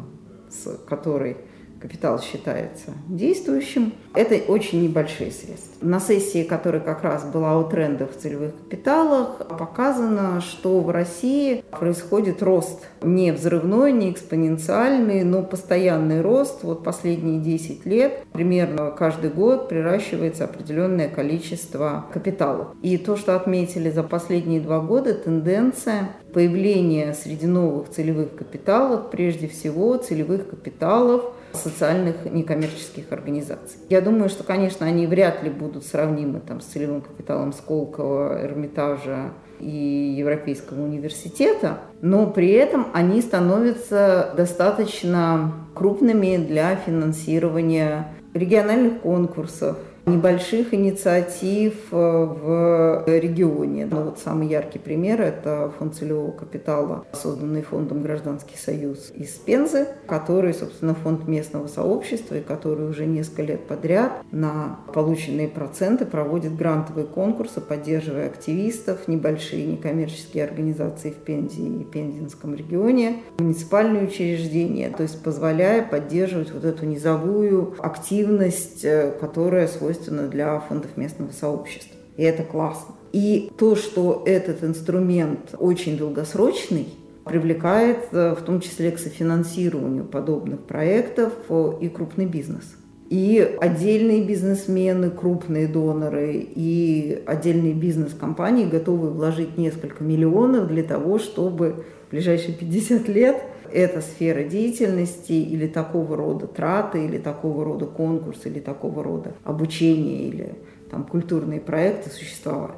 [0.49, 1.37] с которой
[1.83, 3.91] капитал считается действующим.
[4.15, 5.85] Это очень небольшие средства.
[5.85, 11.61] На сессии, которая как раз была о трендах в целевых капиталах, показано, что в России
[11.71, 16.63] происходит рост не взрывной, не экспоненциальный, но постоянный рост.
[16.63, 22.67] Вот последние 10 лет примерно каждый год приращивается определенное количество капиталов.
[22.81, 29.49] И то, что отметили за последние два года, тенденция появления среди новых целевых капиталов, прежде
[29.49, 33.79] всего целевых капиталов– социальных некоммерческих организаций.
[33.89, 39.31] Я думаю, что, конечно, они вряд ли будут сравнимы там, с целевым капиталом Сколково, Эрмитажа
[39.59, 50.73] и Европейского университета, но при этом они становятся достаточно крупными для финансирования региональных конкурсов, небольших
[50.73, 53.87] инициатив э, в регионе.
[53.89, 59.87] Ну, вот самый яркий пример– это фонд целевого капитала, созданный фондом «Гражданский союз» из Пензы,
[60.07, 66.55] который, собственно, фонд местного сообщества, и который уже несколько лет подряд на полученные проценты проводит
[66.55, 75.03] грантовые конкурсы, поддерживая активистов, небольшие некоммерческие организации в Пензе и Пензенском регионе, муниципальные учреждения, то
[75.03, 81.95] есть позволяя поддерживать вот эту низовую активность, э, которая свойственна свойственно для фондов местного сообщества.
[82.17, 82.95] И это классно.
[83.11, 86.87] И то, что этот инструмент очень долгосрочный,
[87.25, 92.75] привлекает э, в том числе к софинансированию подобных проектов э, и крупный бизнес.
[93.09, 101.85] И отдельные бизнесмены, крупные доноры и отдельные бизнес-компании готовы вложить несколько миллионов для того, чтобы
[102.07, 103.41] в ближайшие 50 лет
[103.73, 110.27] эта сфера деятельности или такого рода траты, или такого рода конкурсы, или такого рода обучение,
[110.27, 110.55] или
[110.89, 112.75] там, культурные проекты существовали.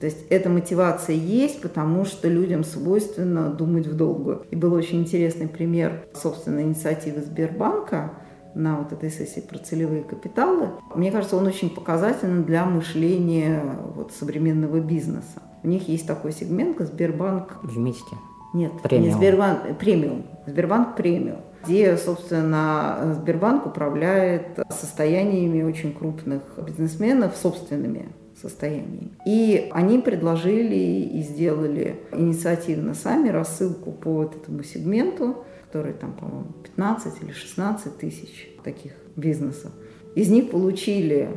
[0.00, 4.42] То есть эта мотивация есть, потому что людям свойственно думать в долгую.
[4.50, 8.12] И был очень интересный пример собственной инициативы Сбербанка
[8.54, 10.70] на вот этой сессии про целевые капиталы.
[10.94, 13.62] Мне кажется, он очень показательный для мышления
[13.94, 15.42] вот, современного бизнеса.
[15.62, 17.58] У них есть такой сегмент, Сбербанк...
[17.62, 18.16] Вместе.
[18.56, 19.08] Нет, премиум.
[19.08, 20.22] не Сбербанк, премиум.
[20.46, 28.08] Сбербанк премиум, где, собственно, Сбербанк управляет состояниями очень крупных бизнесменов, собственными
[28.40, 29.10] состояниями.
[29.26, 36.52] И они предложили и сделали инициативно сами рассылку по вот этому сегменту, который там, по-моему,
[36.62, 39.70] 15 или 16 тысяч таких бизнесов.
[40.14, 41.28] Из них получили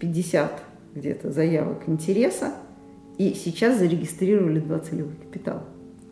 [0.00, 0.62] 50
[0.94, 2.54] где-то заявок интереса,
[3.18, 5.64] и сейчас зарегистрировали два целевых капитала.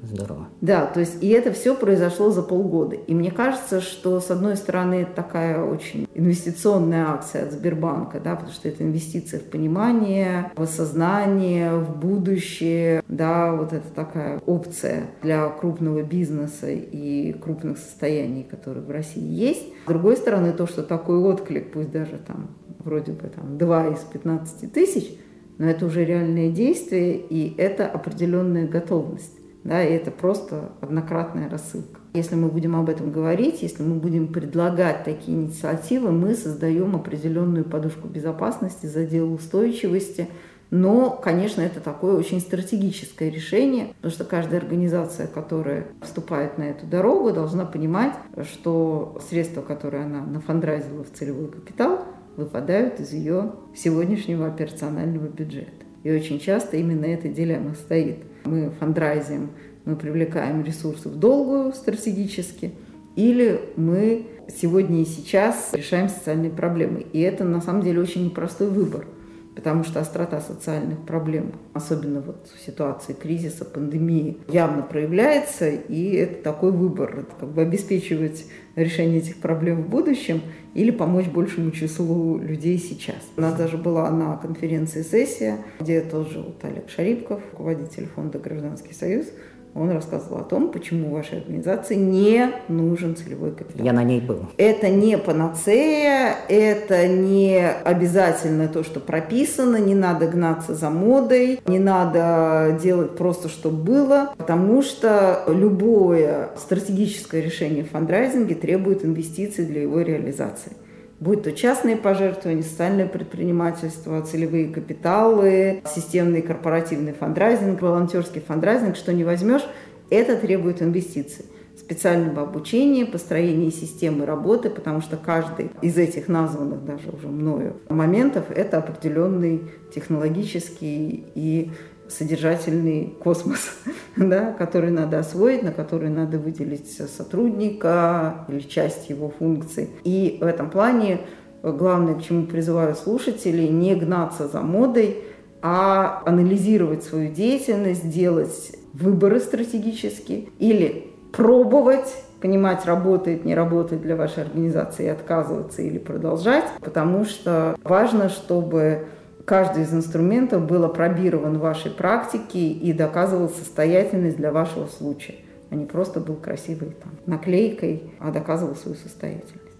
[0.03, 0.49] Здорово.
[0.61, 2.97] Да, то есть и это все произошло за полгода.
[2.97, 8.53] И мне кажется, что с одной стороны такая очень инвестиционная акция от Сбербанка, да, потому
[8.53, 15.49] что это инвестиция в понимание, в осознание, в будущее, да, вот это такая опция для
[15.49, 19.65] крупного бизнеса и крупных состояний, которые в России есть.
[19.85, 23.99] С другой стороны, то, что такой отклик, пусть даже там вроде бы там 2 из
[24.01, 25.15] 15 тысяч,
[25.59, 29.40] но это уже реальное действие, и это определенная готовность.
[29.65, 32.01] Да, и это просто однократная рассылка.
[32.15, 37.65] Если мы будем об этом говорить, если мы будем предлагать такие инициативы, мы создаем определенную
[37.65, 40.29] подушку безопасности, задел устойчивости.
[40.71, 46.87] Но, конечно, это такое очень стратегическое решение, потому что каждая организация, которая вступает на эту
[46.87, 48.15] дорогу, должна понимать,
[48.51, 52.05] что средства, которые она нафандрайзила в целевой капитал,
[52.37, 55.85] выпадают из ее сегодняшнего операционального бюджета.
[56.05, 59.51] И очень часто именно эта дилемма стоит– мы фандрайзим,
[59.85, 62.73] мы привлекаем ресурсы в долгую стратегически,
[63.17, 67.07] или мы сегодня и сейчас решаем социальные проблемы.
[67.13, 69.07] И это на самом деле очень непростой выбор–
[69.55, 76.43] потому что острота социальных проблем, особенно вот в ситуации кризиса, пандемии, явно проявляется, и это
[76.43, 80.41] такой выбор, это как бы обеспечивать решение этих проблем в будущем
[80.75, 83.17] или помочь большему числу людей сейчас.
[83.37, 88.95] У нас даже была на конференции сессия, где тоже вот Олег Шарипков, руководитель фонда «Гражданский
[88.95, 89.27] союз»,
[89.75, 93.85] он рассказывал о том, почему вашей организации не нужен целевой капитал.
[93.85, 94.47] Я на ней был.
[94.57, 101.79] Это не панацея, это не обязательно то, что прописано, не надо гнаться за модой, не
[101.79, 109.83] надо делать просто, чтобы было, потому что любое стратегическое решение в фандрайзинге требует инвестиций для
[109.83, 110.73] его реализации
[111.21, 119.23] будь то частные пожертвования, социальное предпринимательство, целевые капиталы, системный корпоративный фандрайзинг, волонтерский фандрайзинг, что не
[119.23, 119.63] возьмешь,
[120.09, 121.45] это требует инвестиций.
[121.79, 128.45] Специального обучения, построения системы работы, потому что каждый из этих названных даже уже мною моментов–
[128.55, 129.63] это определенный
[129.95, 131.71] технологический и
[132.11, 133.71] содержательный космос,
[134.17, 139.91] да, который надо освоить, на который надо выделить сотрудника или часть его функций.
[140.05, 141.21] И в этом плане
[141.63, 145.19] главное, к чему призываю слушателей, не гнаться за модой,
[145.63, 154.45] а анализировать свою деятельность, делать выборы стратегические или пробовать понимать, работает, не работает для вашей
[154.45, 159.07] организации, отказываться или продолжать, потому что важно, чтобы
[159.51, 165.35] каждый из инструментов был опробирован в вашей практике и доказывал состоятельность для вашего случая,
[165.71, 169.75] а не просто был красивой там, наклейкой, а доказывал свою состоятельность.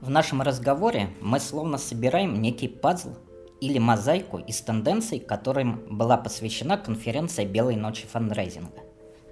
[0.00, 3.10] В нашем разговоре мы словно собираем некий пазл
[3.60, 8.80] или мозаику из тенденций, которым была посвящена конференция «Белой ночи фандрайзинга».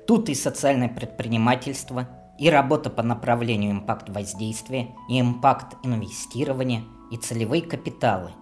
[0.06, 7.62] Тут и социальное предпринимательство, и работа по направлению импакт воздействия, и импакт инвестирования, и целевые
[7.62, 8.32] капиталы.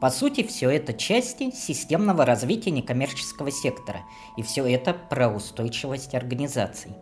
[0.00, 4.00] По сути, все это части системного развития некоммерческого сектора,
[4.38, 6.92] и все это про устойчивость организаций.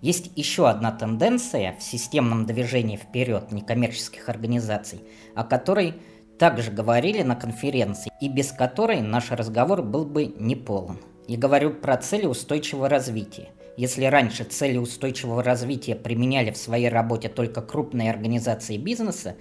[0.00, 5.00] Есть еще одна тенденция в системном движении вперед некоммерческих организаций,
[5.34, 5.94] о которой
[6.38, 10.98] также говорили на конференции, и без которой наш разговор был бы неполн.
[11.26, 13.48] Я говорю про цели устойчивого развития.
[13.76, 19.36] Если раньше цели устойчивого развития применяли в своей работе только крупные организации бизнеса,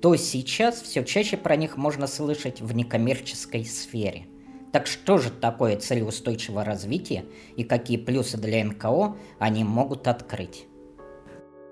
[0.00, 4.26] то сейчас все чаще про них можно слышать в некоммерческой сфере.
[4.72, 7.24] Так что же такое цели устойчивого развития
[7.56, 10.66] и какие плюсы для НКО они могут открыть?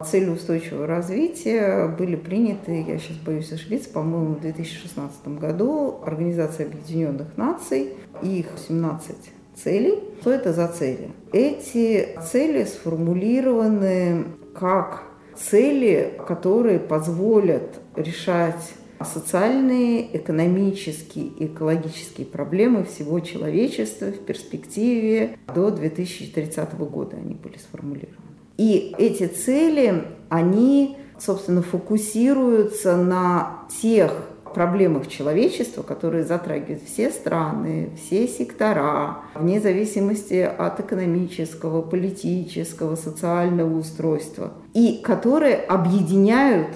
[0.04, 7.36] Цели устойчивого развития были приняты, я сейчас боюсь ошибиться, по-моему, в 2016 году Организацией Объединенных
[7.36, 7.94] Наций.
[8.22, 9.16] Их 17
[9.56, 9.98] целей.
[10.20, 11.10] Что это за цели?
[11.32, 15.04] Эти цели сформулированы как
[15.36, 18.74] цели, которые позволят решать
[19.04, 28.16] социальные, экономические и экологические проблемы всего человечества в перспективе до 2030 года они были сформулированы.
[28.56, 34.12] И эти цели, они, собственно, фокусируются на тех
[34.52, 44.54] проблемах человечества, которые затрагивают все страны, все сектора, вне зависимости от экономического, политического, социального устройства,
[44.74, 46.68] и которые объединяют,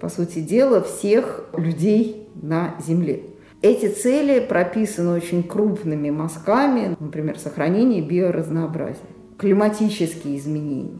[0.00, 3.22] по сути дела, всех людей на Земле.
[3.62, 9.00] Эти цели прописаны очень крупными мазками, например, сохранение биоразнообразия,
[9.38, 10.98] климатические изменения,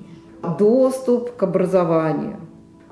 [0.58, 2.38] доступ к образованию,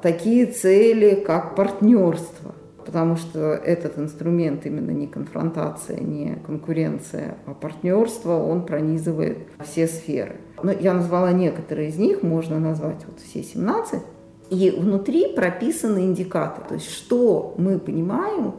[0.03, 8.33] такие цели, как партнерство, потому что этот инструмент именно не конфронтация, не конкуренция, а партнерство,
[8.33, 10.37] он пронизывает все сферы.
[10.63, 14.03] Но я назвала некоторые из них, можно назвать вот все 17.
[14.51, 18.55] И внутри прописаны индикаторы, то есть что мы понимаем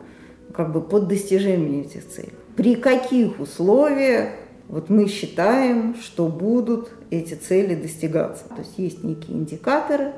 [0.53, 2.33] как бы под достижением этих целей.
[2.55, 4.29] При каких условиях
[4.67, 8.45] вот мы считаем, что будут эти цели достигаться.
[8.49, 10.13] То есть есть некие индикаторы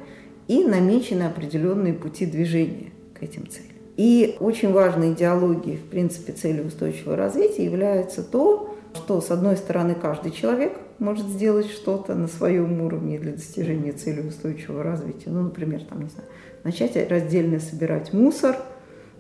[0.48, 3.68] и намечены определенные пути движения к этим целям.
[3.98, 9.96] И очень важной идеологией, в принципе, цели устойчивого развития является то, что, с одной стороны,
[9.96, 15.30] каждый человек может сделать что-то на своем уровне для достижения цели устойчивого развития.
[15.30, 16.30] Ну, например, там, не знаю,
[16.64, 18.56] начать раздельно собирать мусор,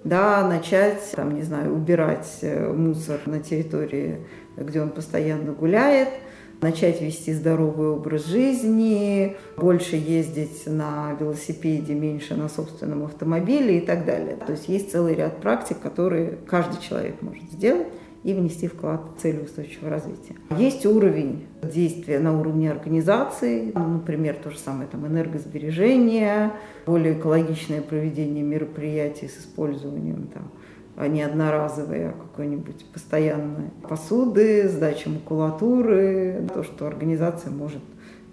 [0.04, 4.26] да, начать, там, не знаю, убирать э, мусор на территории,
[4.56, 6.10] где он постоянно гуляет–
[6.62, 14.06] начать вести здоровый образ жизни, больше ездить на велосипеде, меньше на собственном автомобиле и так
[14.06, 14.38] далее.
[14.38, 17.88] То есть есть целый ряд практик, которые каждый человек может сделать
[18.24, 20.36] и внести вклад в цели устойчивого развития.
[20.58, 26.52] Есть уровень действия на уровне организации, например, то же самое там энергосбережение,
[26.86, 30.52] более экологичное проведение мероприятий с использованием там,
[30.96, 37.82] а не одноразовые, а какой-нибудь постоянной посуды, сдача макулатуры, то, что организация может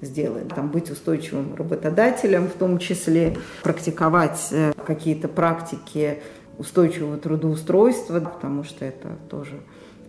[0.01, 0.49] сделать.
[0.49, 6.19] Там быть устойчивым работодателем, в том числе практиковать э, какие-то практики
[6.59, 9.61] устойчивого трудоустройства, потому что это тоже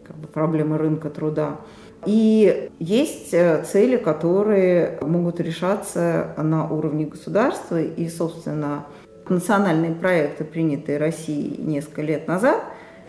[0.06, 1.60] как бы проблема рынка труда.
[2.06, 8.86] И есть э, цели, которые могут решаться на уровне государства и, собственно,
[9.28, 12.64] национальные проекты, принятые Россией несколько лет назад,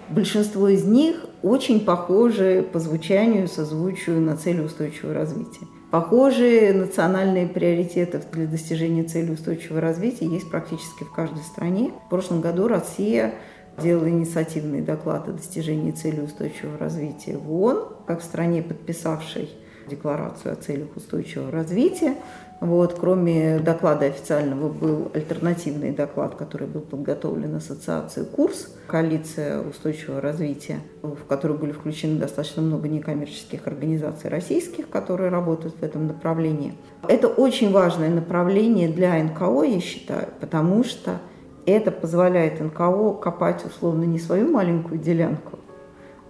[0.09, 5.67] большинство из них очень похожи по звучанию, созвучию на цели устойчивого развития.
[5.97, 11.91] Похожие национальные приоритеты для достижения цели устойчивого развития есть практически в каждой стране.
[12.05, 13.33] В прошлом году Россия
[13.79, 19.49] делала инициативный доклад о достижении цели устойчивого развития в ООН, как в стране, подписавшей
[19.89, 22.17] декларацию о целях устойчивого развития.
[22.61, 30.79] Вот, кроме доклада официального был альтернативный доклад, который был подготовлен Ассоциацией «Курс», коалиция устойчивого развития,
[31.03, 36.75] в который были включены достаточно много некоммерческих организаций российских, которые работают в этом направлении.
[37.09, 41.21] Это очень важное направление для НКО, я считаю, потому что
[41.67, 45.59] это позволяет НКО копать условно не свою маленькую делянку,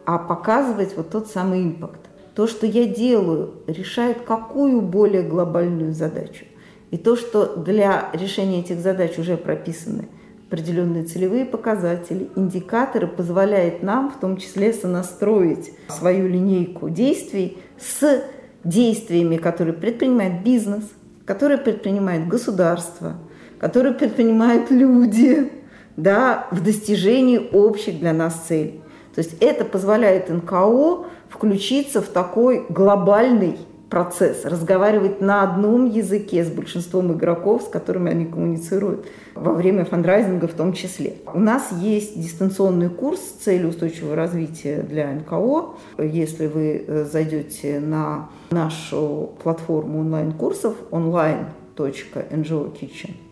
[0.05, 2.01] а показывать вот тот самый импакт
[2.37, 6.45] то, что я делаю, решает какую более глобальную задачу.
[6.91, 10.09] И то, что для решения этих задач уже прописаны
[10.47, 18.23] определенные целевые показатели, индикаторы, позволяет нам в том числе сонастроить свою линейку действий с
[18.63, 20.85] действиями, которые предпринимает бизнес,
[21.25, 23.17] которые предпринимает государство,
[23.59, 25.51] которые предпринимают люди
[25.97, 28.83] да, в достижении общих для нас целей.
[29.15, 33.59] То есть это позволяет НКО включиться в такой глобальный
[33.91, 40.49] процесс, разговаривать на одном языке с большинством игроков, с которыми они коммуницируют во время фандрайзинга
[40.49, 41.15] в том числе.
[41.33, 45.77] У нас есть дистанционный курс «Цели устойчивого развития для НКО».
[45.99, 50.75] Если вы э, зайдете на нашу платформу онлайн-курсов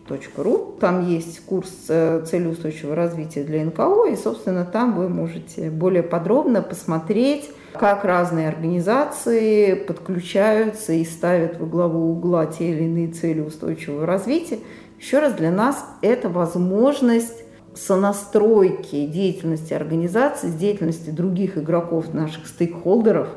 [0.07, 5.69] online.ngokitchen.ru, там есть курс э, «Цели устойчивого развития для НКО», и, собственно, там вы можете
[5.69, 13.07] более подробно посмотреть, как разные организации подключаются и ставят во главу угла те или иные
[13.09, 14.59] цели устойчивого развития.
[14.99, 17.43] Еще раз, для нас это возможность
[17.73, 23.27] сонастройки деятельности организации с деятельностью других игроков, наших стейкхолдеров,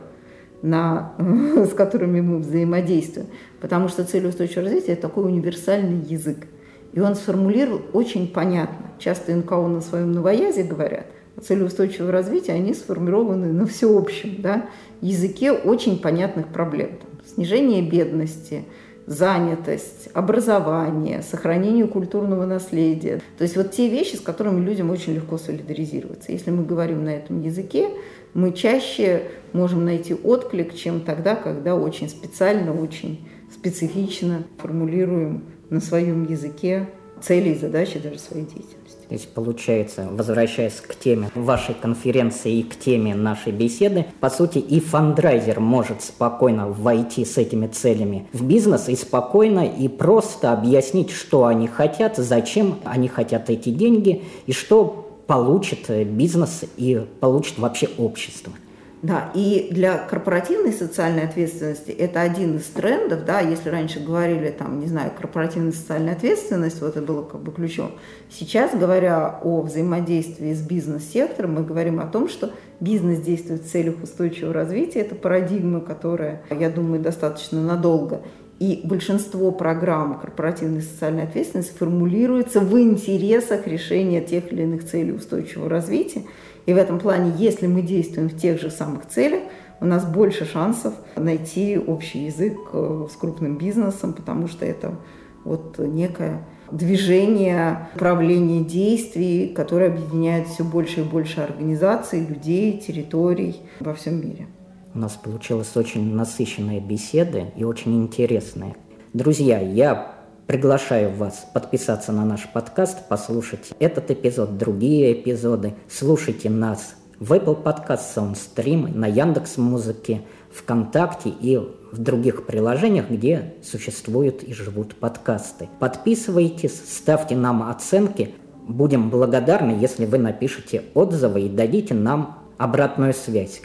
[0.63, 1.15] на,
[1.57, 3.27] с которыми мы взаимодействуем.
[3.61, 6.47] Потому что цель устойчивого развития– это такой универсальный язык.
[6.93, 8.87] И он сформулировал очень понятно.
[8.99, 11.07] Часто НКО на своем новоязе говорят–
[11.41, 14.67] цели устойчивого развития, они сформированы на всеобщем да,
[15.01, 16.91] языке очень понятных проблем.
[17.01, 18.65] Там, снижение бедности,
[19.07, 23.21] занятость, образование, сохранение культурного наследия.
[23.39, 26.33] То есть вот те вещи, с которыми людям очень легко солидаризироваться.
[26.33, 27.89] Если мы говорим на этом языке,
[28.35, 29.23] мы чаще
[29.53, 36.89] можем найти отклик, чем тогда, когда очень специально, очень специфично формулируем на своем языке
[37.21, 38.79] цели и задачи даже своей деятельности.
[39.09, 44.59] То есть получается, возвращаясь к теме вашей конференции и к теме нашей беседы, по сути
[44.59, 51.11] и фандрайзер может спокойно войти с этими целями в бизнес и спокойно и просто объяснить,
[51.11, 57.89] что они хотят, зачем они хотят эти деньги и что получит бизнес и получит вообще
[57.97, 58.53] общество.
[59.01, 64.81] Да, и для корпоративной социальной ответственности это один из трендов, да, если раньше говорили, там,
[64.81, 67.93] не знаю, корпоративная социальная ответственность, вот это было как бы ключом.
[68.29, 74.03] Сейчас, говоря о взаимодействии с бизнес-сектором, мы говорим о том, что бизнес действует в целях
[74.03, 78.23] устойчивого развития, это парадигма, которая, я думаю, достаточно надолго.
[78.59, 85.69] И большинство программ корпоративной социальной ответственности формулируется в интересах решения тех или иных целей устойчивого
[85.69, 86.25] развития.
[86.69, 89.41] И в этом плане, если мы действуем в тех же самых целях,
[89.81, 94.97] у нас больше шансов найти общий язык э, с крупным бизнесом, потому что это
[95.45, 103.95] вот некое движение, управление действий, которое объединяет все больше и больше организаций, людей, территорий во
[103.95, 104.47] всем мире.
[104.95, 108.77] У нас получилась очень насыщенная беседа и очень интересная.
[109.15, 110.18] Друзья, я
[110.49, 115.75] Приглашаю вас подписаться на наш подкаст, послушать этот эпизод, другие эпизоды.
[115.91, 123.57] Слушайте нас в Apple Podcast, SoundStream, на Яндекс Музыке, ВКонтакте и в других приложениях, где
[123.63, 125.69] существуют и живут подкасты.
[125.81, 128.35] Подписывайтесь, ставьте нам оценки.
[128.67, 133.61] Будем благодарны, если вы напишите отзывы и дадите нам обратную связь.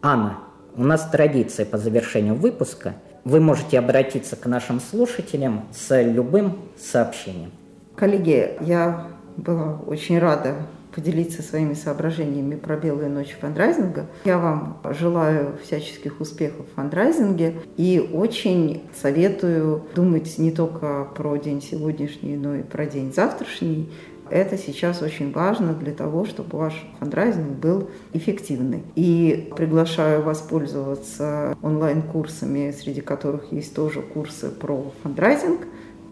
[0.00, 0.38] Анна,
[0.74, 2.94] у нас традиция по завершению выпуска–
[3.24, 7.50] вы можете обратиться к нашим слушателям с любым сообщением.
[7.96, 10.56] Коллеги, я была очень рада
[10.94, 14.06] поделиться своими соображениями про белую ночь фандрайзинга.
[14.24, 21.60] Я вам желаю всяческих успехов в фандрайзинге и очень советую думать не только про день
[21.60, 23.90] сегодняшний, но и про день завтрашний,
[24.30, 28.82] это сейчас очень важно для того, чтобы ваш фандрайзинг был эффективный.
[28.94, 35.60] И приглашаю воспользоваться онлайн-курсами, среди которых есть тоже курсы про фандрайзинг.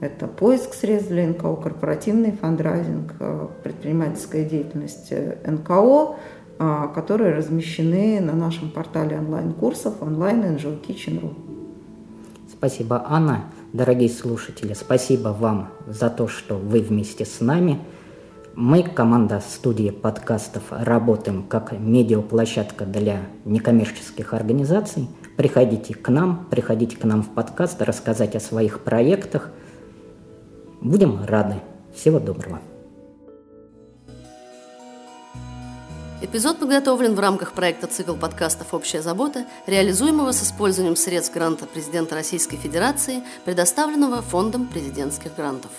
[0.00, 5.12] Это поиск средств для НКО, корпоративный фандрайзинг, э, предпринимательская деятельность
[5.46, 6.16] НКО,
[6.58, 11.34] э, которые размещены на нашем портале онлайн-курсов онлайн Kitchen.ru.
[12.50, 13.44] Спасибо, Анна.
[13.72, 17.78] Дорогие слушатели, спасибо вам за то, что вы вместе с нами–
[18.54, 25.08] мы, команда студии подкастов, работаем как медиаплощадка для некоммерческих организаций.
[25.36, 29.50] Приходите к нам, приходите к нам в подкаст, рассказать о своих проектах.
[30.80, 31.56] Будем рады.
[31.94, 32.60] Всего доброго.
[36.20, 42.14] Эпизод подготовлен в рамках проекта «Цикл подкастов «Общая забота», реализуемого с использованием средств гранта президента
[42.14, 45.70] Российской Федерации, предоставленного Фондом президентских грантов.